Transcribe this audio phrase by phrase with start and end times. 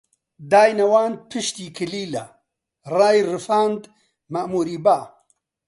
[0.51, 2.25] داینەواند پشتی کلیلە،
[2.97, 3.81] ڕایڕفاند
[4.33, 4.99] مەئمووری با